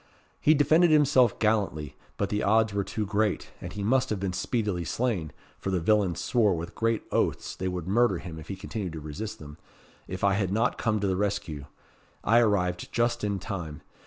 [0.39, 4.33] He defended himself gallantly, but the odds were too great, and he must have been
[4.33, 8.55] speedily slain for the villains swore with great oaths they would murder him if he
[8.55, 9.59] continued to resist them
[10.07, 11.65] if I had not come to the rescue.
[12.23, 13.81] I arrived just in time.